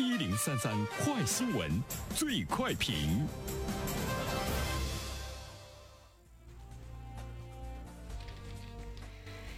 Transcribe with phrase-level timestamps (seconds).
[0.00, 1.70] 一零三三快新闻，
[2.16, 3.20] 最快评。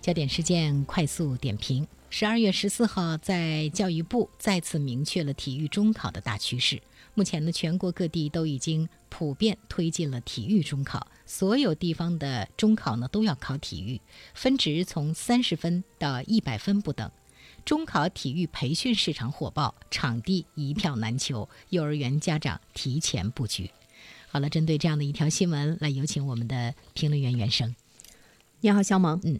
[0.00, 6.82] 焦点事件快速点评：十二月十四号，在教育部再次明确了体育中考的大趋势。
[7.14, 14.00] 目前呢，全国各地都已经普遍推进了体育中考，所有地方的中考呢都要考体育，
[14.34, 17.08] 分值从三十分到一百分不等。
[17.64, 23.70] 中考体育培训市场火爆，场地一票难求，幼儿园家长提前布局。
[24.28, 27.74] 好了，针对这样的一条新闻，来有请我们的评论员袁生。
[28.60, 29.20] 你好，肖萌。
[29.24, 29.38] 嗯。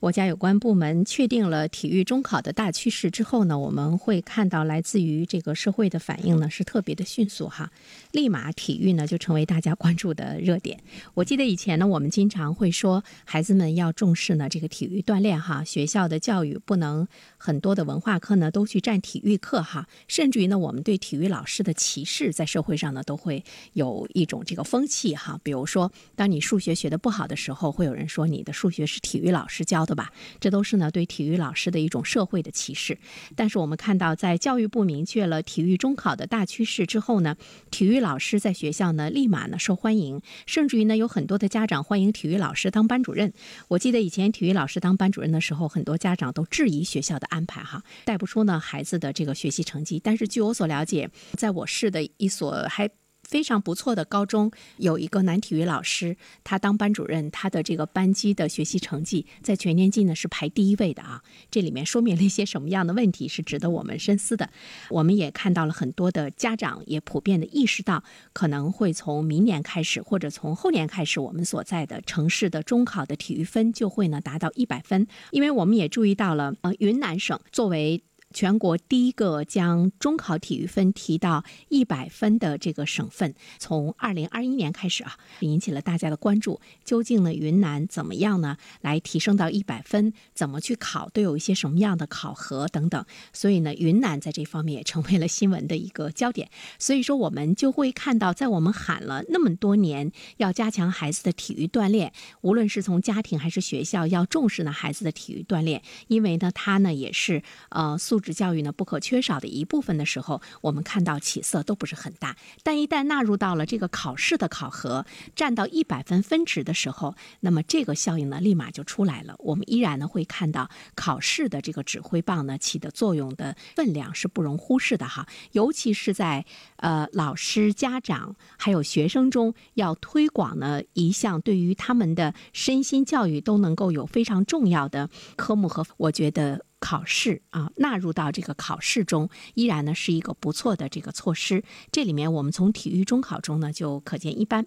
[0.00, 7.72] 国家有关部门确定了体育中考的大趋势之后呢，我们会看到来自于这个社会的反应呢是特别的迅速哈，
[8.12, 10.78] 立马体育呢就成为大家关注的热点。
[11.14, 29.87] 我记得以前呢，我们经常会说孩子们要重视呢这个体育锻炼哈，学校的教育不能很多的文化课呢都去占体育课哈，甚至于呢我们对体育老师的歧视在社会上呢都会有一种这个风气哈，比如说当你数学学的不好的时候，会有人说你的数学是体育老师教。
[29.88, 30.12] 对吧？
[30.38, 32.98] 这都是呢对体育老师的一种社会的歧视。
[33.34, 37.36] 但是我们看到，在教育部明确了体育中考的大趋势之后呢，
[37.70, 43.32] 体育老师在学校呢立马呢受欢迎，甚至于呢有很多的家长欢迎体育老师当班主任。
[43.68, 49.98] 我记得以前体育老师当班主任的时候，很多家长都质疑学校的安排哈，带不出呢孩子的这个学习成绩。
[49.98, 52.90] 但是据我所了解，在我市的一所还。
[53.28, 61.22] 非常不错的高中有一个男体育老师，他当班主任，他的这个班级的学习成绩在全年级呢是排第一位的啊。
[61.50, 64.48] 这里面说明了一些什么样的问题，是值得我们深思的。
[64.88, 78.02] 我们也看到了很多的家长也普遍的意识到，可能会从明年开始，或者从后年开始，我们所在的城市的中考的体育分就会呢达到一百分，因为我们也注意到了，呃，云南省作为。
[78.34, 86.60] 全国第一个将中考体育分提到一百分的这个省份，从二零二一年开始啊，引起了大家的关注。
[86.84, 88.58] 究竟呢，云南怎么样呢？
[88.82, 93.02] 来提升到一百分，怎么去考，都有一些什么样的考核等等。
[93.32, 96.50] 所以呢，云南在这方面也成为了新闻的一个焦点。
[96.78, 108.17] 所以说，我们就会看到，在我们喊了那么多年要加强孩子的体育锻炼，无论是从家庭还是学校，要重视呢孩子的体育锻炼，因为呢，他呢也是呃素。
[108.18, 112.34] 素质教育呢不可缺少的一部分的时候，我们看到起色都不是很大。
[112.64, 115.06] 但一旦纳入到了这个考试的考核，
[115.36, 119.36] 占到一百分分值的时候，那么这个效应呢立马就出来了。
[119.38, 125.28] 我们依然呢会看到考试的这个指挥棒呢起的作用的分量是不容忽视的哈。
[125.52, 126.44] 尤其是在
[126.78, 136.64] 呃老师、家长还有学生中，要推广呢一项对于他们的身心教育都能够有非常重要的科目和，我觉得。
[136.80, 141.64] 考试啊，纳入到这个考试中，依然呢是一个不错的这个措施。
[141.90, 144.66] 这里面我们从体育中考中呢就可见一斑。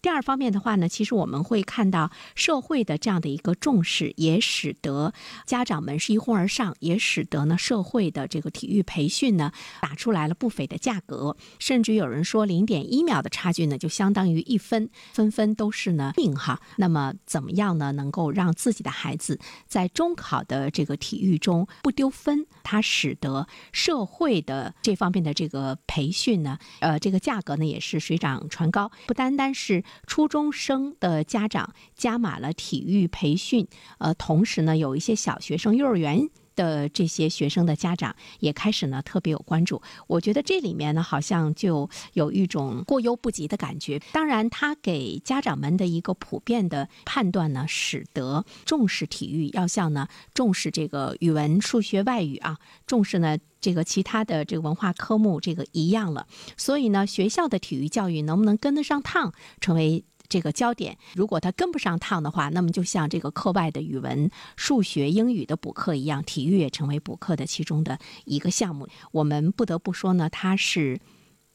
[0.00, 5.12] 第二方面的话呢，其实我们会看到社会的这样的一个重视，也使得
[5.44, 16.60] 家长们是一哄而上，也使得呢社会的这个体育培训呢打出来了不菲的价格，甚至有人说零点一秒的差距呢就相当于一分，分分都是呢命哈。
[16.76, 17.92] 那么怎么样呢？
[17.92, 29.82] 能够让自己的孩子在中考的这个体育中不丢分，它使得社会的这方面的这个培训呢，呃，这个价格呢也是水涨船高，不单单是。
[30.06, 33.66] 初中生的家长加码了体育培训，
[33.98, 36.28] 呃，同时呢，有一些小学生、幼儿园
[36.58, 39.80] 的这些学生的家长也开始呢特别有关注。
[40.08, 44.00] 我觉得这里面呢，好像就有一种过犹不及的感觉。
[44.10, 53.38] 当然，他给家长们的一个普遍的判断呢，使得重视体育要像呢重视这个语文、数学、外语啊，重视呢。
[53.60, 60.96] 这个其他的这个文化科目这个一样了，所以呢，学校的体育教育能不能跟得上趟，成为这个焦点。
[61.14, 68.88] 如果他跟不上趟的话，那么就像这个课外的语文、数学、英语的补课一样，体育也成为补课的其中的一个项目。
[69.12, 71.00] 我们不得不说呢，它是。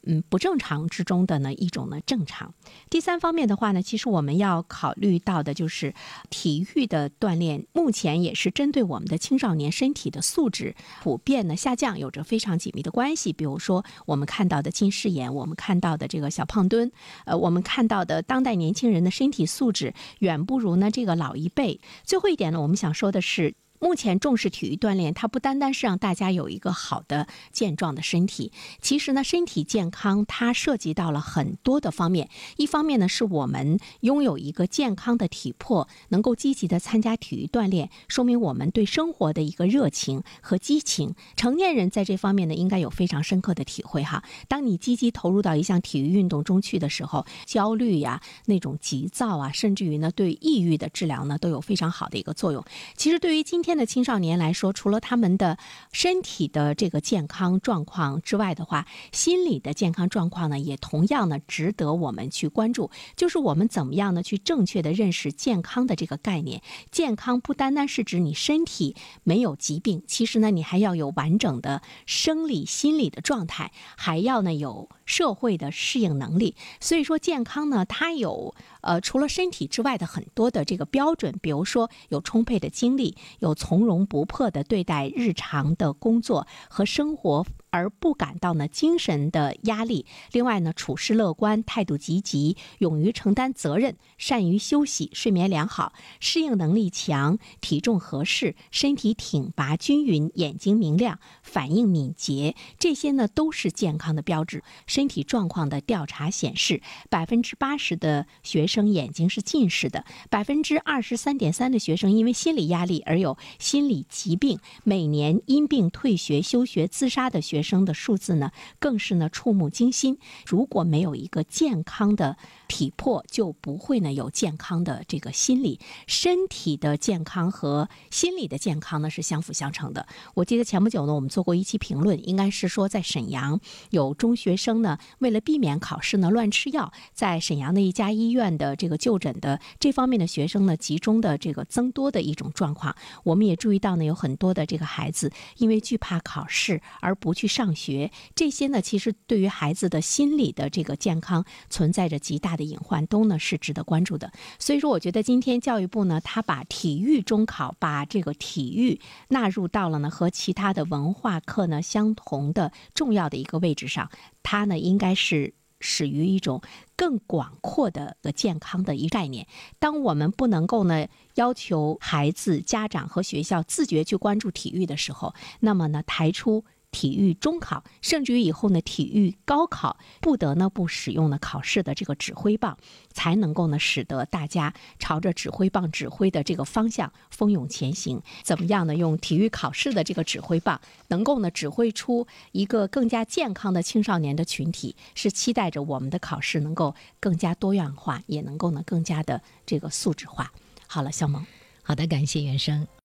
[0.06, 2.54] 嗯，不正常之中的呢一种呢正常。
[2.90, 5.94] 第三方面的话呢，其实我们要考虑到的就是
[6.30, 13.32] 体育的锻炼，目前也是针对我们的青少年身体的素质普遍呢下降，有着非常紧密的关系。
[13.32, 16.90] 比如说我们看到的近视眼，我们看到的这个小胖墩，
[17.24, 21.80] 呃，我们看到的当代年轻人的身体素质远不如呢这个老一辈。
[22.04, 23.54] 最后一点呢，我们想说的是。
[23.84, 28.50] 目前重视体育锻炼，它不单单是让大家有一个好的健壮的身体，
[28.80, 32.30] 其实呢，身体健康它涉及到了很多的方面。
[32.56, 41.14] 一方面呢，是我们拥有一个健康的体魄，能够积极的参加体育锻炼，说明我们对生活的一个热情和激情。
[41.36, 44.24] 成年人在这方面呢，应该有非常深刻的体会哈。
[44.48, 52.64] 当你积极投入到一项体育运动中去的时候，焦虑呀、那种急躁啊，甚至于呢，对抑郁的治疗呢，都有非常好的一个作用。
[52.96, 55.58] 其实对于今天的青少年来说，除了他们的
[55.92, 62.90] 身体的这个健康状况之外的话，心理的健康状况呢，也同样呢值得我们去关注。
[63.16, 66.62] 就是我们怎么样呢，去正确的认识健康的这个概念。
[66.90, 76.56] 健康不单单是指你身体没有疾病，其实呢，你还要有完整的生理、心理的状态，还要呢有社会的适应能力。
[76.80, 87.46] 所以说，健康呢，它有呃除了身体之外的很多的这个标准，比如说有充沛的精力，有从容不迫地对待日常的工作和生活。
[87.74, 90.06] 而不感到呢精神的压力。
[90.30, 104.62] 另外呢，处事乐观，态度积极，勇于承担责任，善于休息，睡眠良好，适应能力强，体重合适，身体挺拔均匀，眼睛明亮，反应敏捷，这些呢都是健康的标志。
[104.86, 106.80] 身体状况的调查显示，
[107.10, 117.63] 百分之八十的学生眼睛是近视的，百分之二十三点三的学生因为心理压力而有心理疾病，每年因病退学、休学、自杀的学。
[117.64, 120.18] 生的数字呢，更是呢触目惊心。
[120.46, 122.36] 如果没有一个健康的
[122.68, 125.80] 体魄，就不会呢有健康的这个心理。
[126.06, 130.06] 身体的健康和心理的健康呢是相辅相成的。
[130.34, 133.58] 我记得前不久呢，我们做过一期评论，应该是说在沈阳
[133.90, 142.94] 有中学生呢，为了避免考试呢乱吃药，在沈阳的一家医院的这个就诊的这方面的学生呢，集中的这个增多的一种状况。
[143.22, 147.53] 我们也注意到呢，有很多的这个孩子因为惧怕考试而不去。
[147.54, 154.32] 上学这些呢，其实对于孩子的心理的这个健康存在着极大的隐患，都呢是值得关注的。
[154.58, 164.10] 所以说，我觉得今天教育部呢，他把体育中考，把这个体育纳入到了呢和其他的文化课呢相同的重要的一个位置上，
[164.42, 166.60] 它呢应该是始于一种
[166.96, 169.46] 更广阔的个健康的一概念。
[169.78, 176.64] 当我们不能够呢要求孩子、家长和学校自觉去关注体育的时候，那么呢抬出。
[176.94, 182.78] 体育中考，甚至于以后呢，体育高考不得呢不使用呢考试的这个指挥棒，
[183.12, 188.22] 才能够呢使得大家朝着指挥棒指挥的这个方向蜂拥前行。
[188.44, 188.94] 怎么样呢？
[188.94, 200.52] 用体育考试的这个指挥棒，能够呢指挥出一个更加健康的青少年的群体，是期待着我们的考试能够更加多样化，也能够呢更加的这个素质化。
[200.86, 201.44] 好了，小萌，
[201.82, 202.86] 好的，感谢袁生。